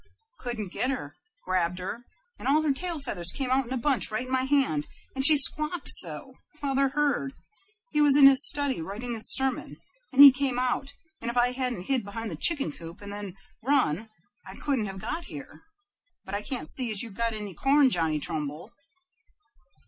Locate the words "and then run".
12.99-14.09